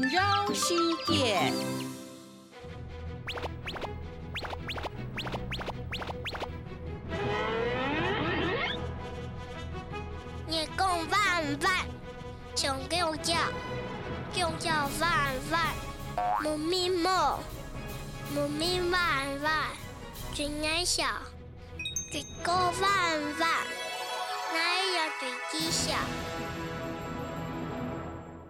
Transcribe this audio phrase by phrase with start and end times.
[0.00, 0.74] 绕世
[1.06, 1.52] 界。
[10.46, 11.86] 你讲饭饭，
[12.54, 13.34] 请给我叫，
[14.32, 15.74] 给叫饭饭，
[16.42, 17.38] 木咪莫，
[18.34, 19.66] 木咪饭饭，
[20.34, 21.04] 真爱笑，
[22.12, 23.48] 给个饭饭，
[24.52, 25.98] 哪有最吉祥？